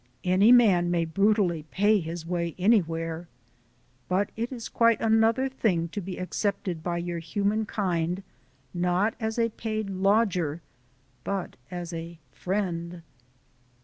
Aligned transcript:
Any 0.23 0.51
man 0.51 0.89
may 0.89 1.05
brutally 1.05 1.61
pay 1.69 1.99
his 1.99 2.25
way 2.25 2.55
anywhere, 2.57 3.27
but 4.09 4.31
it 4.35 4.51
is 4.51 4.67
quite 4.67 4.99
another 4.99 5.47
thing 5.47 5.89
to 5.89 6.01
be 6.01 6.17
accepted 6.17 6.81
by 6.81 6.97
your 6.97 7.19
humankind 7.19 8.23
not 8.73 9.13
as 9.19 9.37
a 9.37 9.49
paid 9.49 9.91
lodger 9.91 10.63
but 11.23 11.55
as 11.69 11.93
a 11.93 12.17
friend. 12.31 13.03